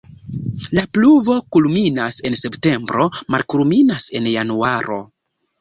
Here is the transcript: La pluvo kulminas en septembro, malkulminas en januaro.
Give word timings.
La 0.77 0.83
pluvo 0.97 1.35
kulminas 1.57 2.17
en 2.29 2.37
septembro, 2.41 3.07
malkulminas 3.37 4.11
en 4.21 4.31
januaro. 4.39 5.03